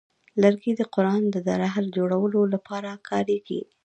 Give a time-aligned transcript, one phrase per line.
[0.41, 3.61] لرګی د قران د رحل جوړولو لپاره کاریږي.